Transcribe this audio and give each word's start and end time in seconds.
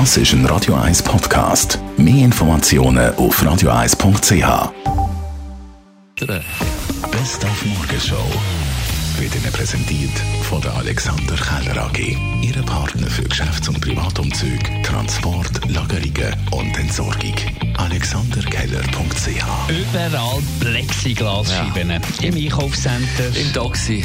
Das 0.00 0.16
ist 0.16 0.32
ein 0.32 0.44
Radio 0.46 0.74
1 0.74 1.04
Podcast. 1.04 1.78
Mehr 1.96 2.24
Informationen 2.24 3.14
auf 3.14 3.40
radio1.ch. 3.40 4.72
Best 7.12 7.44
auf 7.44 7.64
Morgenshow 7.64 8.26
wird 9.20 9.36
Ihnen 9.36 9.52
präsentiert 9.52 10.10
von 10.50 10.60
der 10.62 10.74
Alexander 10.74 11.36
Keller 11.36 11.84
AG. 11.84 12.16
Ihre 12.42 12.64
Partner 12.64 13.06
für 13.06 13.22
Geschäfts- 13.22 13.68
und 13.68 13.80
Privatumzug, 13.80 14.58
Transport, 14.82 15.60
Lagerungen 15.70 16.34
und 16.50 16.76
Entsorgung. 16.76 17.36
AlexanderKeller.ch 17.76 19.44
Überall 19.68 20.42
Plexiglasscheiben. 20.58 22.00
Im 22.20 22.34
Einkaufscenter, 22.34 23.28
Im 23.36 23.52
Taxi. 23.52 24.04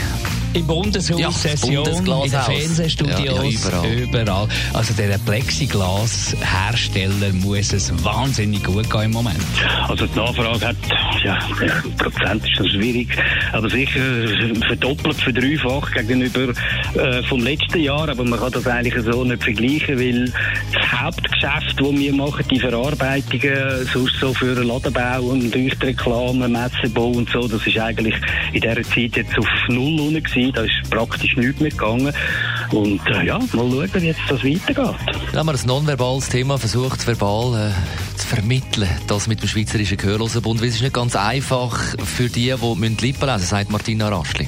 Im 0.53 0.65
Bundeshaus, 0.67 1.19
Ja, 1.19 1.31
Session, 1.31 1.85
in 1.85 2.05
den. 2.05 2.29
Fernsehstudios, 2.29 3.19
Ja, 3.19 3.25
ja, 3.25 3.43
überall. 3.43 3.93
überall. 3.93 4.47
Also 4.73 4.93
der 4.93 5.17
Plexiglashersteller 5.19 7.33
muss 7.33 7.73
es 7.73 7.91
wahnsinnig 8.03 8.63
gut 8.63 8.89
gehen 8.89 9.03
im 9.03 9.11
Moment. 9.11 9.39
Also 9.87 10.07
die 10.07 10.17
Nachfrage 10.17 10.67
hat, 10.67 10.75
ja, 11.23 11.37
ja 11.65 11.83
Prozent 11.97 12.43
ist 12.43 12.71
schwierig, 12.71 13.09
aber 13.51 13.69
sicher 13.69 13.99
verdoppelt, 14.67 15.15
verdreifacht 15.17 15.93
gegenüber 15.93 16.53
äh, 16.95 17.21
vom 17.23 17.41
letzten 17.41 17.79
Jahr. 17.81 18.09
Aber 18.09 18.23
man 18.23 18.39
kann 18.39 18.51
das 18.51 18.65
eigentlich 18.67 19.03
so 19.03 19.23
nicht 19.23 19.43
vergleichen, 19.43 19.99
weil 19.99 20.31
Hauptgeschäft, 20.99 21.79
das 21.79 21.91
wir 21.91 22.13
machen, 22.13 22.45
die 22.49 22.59
Verarbeitungen, 22.59 23.87
sonst 23.91 24.15
so 24.19 24.33
für 24.33 24.53
Ladenbau 24.53 25.21
und 25.21 25.53
Leuchtreklame, 25.55 26.47
Messerbau 26.47 27.07
und 27.07 27.29
so, 27.29 27.47
das 27.47 27.65
ist 27.65 27.77
eigentlich 27.77 28.15
in 28.53 28.61
dieser 28.61 28.83
Zeit 28.83 29.15
jetzt 29.15 29.37
auf 29.37 29.47
Null 29.69 29.99
unten 29.99 30.23
gewesen. 30.23 30.51
Da 30.53 30.63
ist 30.63 30.89
praktisch 30.89 31.35
nichts 31.37 31.59
mehr 31.59 31.71
gegangen. 31.71 32.13
Und 32.71 33.01
äh, 33.07 33.25
ja, 33.25 33.39
mal 33.39 33.69
schauen, 33.69 33.89
wie 33.93 34.07
jetzt 34.07 34.19
das 34.27 34.43
weitergeht. 34.43 35.35
Haben 35.35 35.47
wir 35.47 35.53
ein 35.53 35.65
nonverbales 35.65 36.29
Thema 36.29 36.57
versucht, 36.57 37.05
verbal 37.07 37.71
äh, 37.71 38.17
zu 38.17 38.27
vermitteln, 38.27 38.89
das 39.07 39.27
mit 39.27 39.41
dem 39.41 39.47
Schweizerischen 39.47 39.97
Gehörlosenbund. 39.97 40.61
Weil 40.61 40.69
es 40.69 40.75
ist 40.75 40.81
nicht 40.81 40.93
ganz 40.93 41.15
einfach 41.15 41.77
für 42.03 42.29
die, 42.29 42.53
die 42.53 42.75
müssen 42.75 42.97
Lippen 42.97 43.27
lesen 43.29 43.45
sagt 43.45 43.71
Martina 43.71 44.09
Rastli. 44.09 44.47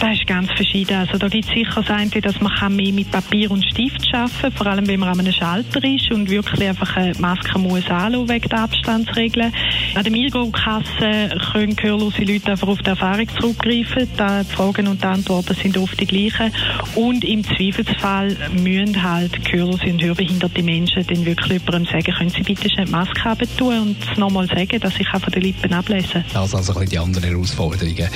Das 0.00 0.18
ist 0.18 0.26
ganz 0.26 0.50
verschieden. 0.52 0.96
Also 0.96 1.18
da 1.18 1.28
gibt 1.28 1.46
es 1.46 1.54
sicher 1.54 1.82
das 1.82 1.90
eine, 1.90 2.20
dass 2.20 2.40
man 2.40 2.52
kann 2.54 2.76
mehr 2.76 2.92
mit 2.92 3.10
Papier 3.10 3.50
und 3.50 3.64
Stift 3.64 4.12
arbeiten 4.12 4.32
kann, 4.40 4.52
vor 4.52 4.66
allem 4.66 4.86
wenn 4.86 5.00
man 5.00 5.10
an 5.10 5.20
einem 5.20 5.32
Schalter 5.32 5.82
ist 5.84 6.10
und 6.10 6.28
wirklich 6.28 6.68
einfach 6.68 6.96
eine 6.96 7.14
Maske 7.18 7.58
muss 7.58 7.88
anlassen 7.88 8.28
wegen 8.28 8.48
der 8.48 8.58
Abstandsregeln. 8.60 9.52
An 9.94 10.02
der 10.02 10.10
Milgo-Kasse 10.10 11.38
können 11.52 11.76
gehörlose 11.76 12.22
Leute 12.24 12.50
einfach 12.50 12.66
auf 12.68 12.78
die 12.80 12.86
Erfahrung 12.90 13.28
zurückgreifen. 13.40 14.08
Die 14.18 14.52
Fragen 14.54 14.88
und 14.88 15.00
die 15.02 15.06
Antworten 15.06 15.54
sind 15.54 15.78
oft 15.78 15.98
die 16.00 16.06
gleichen. 16.06 16.52
Und 16.96 17.22
im 17.24 17.44
Zweifelsfall 17.44 18.36
müssen 18.52 19.00
halt 19.02 19.44
gehörlose 19.44 19.84
und 19.86 20.02
hörbehinderte 20.02 20.62
Menschen 20.64 21.06
dann 21.06 21.24
wirklich 21.24 21.60
jemandem 21.62 21.84
sagen, 21.86 22.12
können 22.16 22.30
Sie 22.30 22.42
bitte 22.42 22.68
schnell 22.68 22.86
die 22.86 22.90
Maske 22.92 23.22
haben 23.24 23.48
tun 23.56 23.78
und 23.78 23.96
es 24.10 24.18
nochmal 24.18 24.48
sagen, 24.48 24.80
dass 24.80 24.98
ich 24.98 25.06
auch 25.14 25.20
von 25.20 25.32
den 25.32 25.42
Lippen 25.42 25.72
ablesen 25.72 26.24
Das 26.32 26.54
also 26.54 26.72
ein 26.72 26.78
bisschen 26.80 26.90
die 26.90 26.98
anderen 26.98 27.24
Herausforderungen 27.30 28.08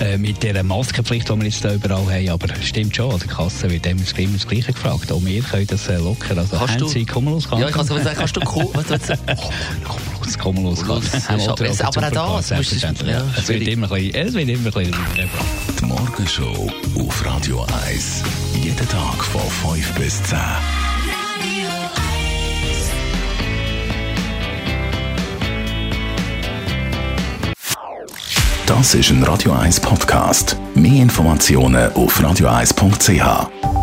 äh, 0.00 0.16
mit 0.18 0.40
dieser 0.42 0.62
Maskenpflicht, 0.62 1.28
die 1.28 1.34
wir 1.36 1.44
jetzt 1.44 1.64
da 1.64 1.74
überall 1.74 2.06
haben. 2.06 2.28
Aber 2.28 2.46
stimmt 2.62 2.94
schon, 2.94 3.10
an 3.12 3.18
der 3.18 3.28
Kasse 3.28 3.68
wird 3.70 3.84
immer 3.86 4.00
das 4.02 4.14
Gleiche- 4.14 4.32
das 4.34 4.46
Gleiche 4.46 4.72
gefragt. 4.72 5.10
Auch 5.10 5.24
wir 5.24 5.42
können 5.42 5.66
das 5.66 5.88
äh, 5.88 5.96
locker. 5.98 6.36
Also 6.38 6.56
Kannst 6.56 6.80
du- 6.80 6.86
Ja, 7.60 7.68
ich 7.68 7.74
kann 7.74 7.86
sagen, 8.04 8.16
kannst 8.16 8.36
du 8.36 8.40
was 8.74 8.86
kann 9.26 9.96
los. 10.62 10.82
Los, 10.86 11.04
ist 11.04 11.30
aber- 11.30 12.20
auch 12.20 12.36
das, 12.40 12.50
es 12.50 13.48
wird 13.48 13.68
immer 13.68 13.90
ein 13.92 14.02
bisschen, 14.02 14.14
es 14.26 14.34
wird 14.34 14.48
immer 14.48 14.66
ein 14.66 14.72
bisschen. 14.72 14.94
Die 15.80 15.84
Morgenshow 15.84 16.70
auf 16.98 17.24
Radio 17.24 17.64
1. 17.86 18.22
Jeden 18.62 18.88
Tag 18.88 19.24
von 19.24 19.74
5 19.74 19.92
bis 19.94 20.22
10. 20.24 20.38
Das 28.66 28.94
ist 28.94 29.10
ein 29.10 29.22
Radio 29.24 29.52
1 29.52 29.80
Podcast. 29.80 30.56
Mehr 30.74 31.02
Informationen 31.02 31.92
auf 31.92 32.18
radio1.ch. 32.20 33.73